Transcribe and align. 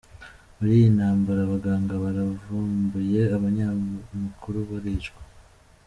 Muri 0.57 0.71
iyi 0.77 0.87
ntambara, 0.95 1.39
abaganga 1.43 1.93
baravumbuye, 2.03 3.21
abanyamakuru 3.37 4.57
baricwa. 4.69 5.21